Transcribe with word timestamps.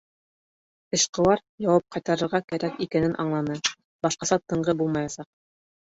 Эшҡыуар 0.97 1.43
яуап 1.65 1.85
ҡайтарырға 1.97 2.41
кәрәк 2.53 2.81
икәнен 2.89 3.15
аңланы, 3.25 3.61
башҡаса 4.07 4.43
тынғы 4.47 4.77
булмаясаҡ. 4.81 5.29